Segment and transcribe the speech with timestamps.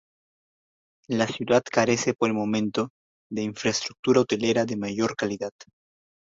[1.09, 2.89] La ciudad carece por el momento
[3.29, 5.51] de infraestructura hotelera de mayor calidad.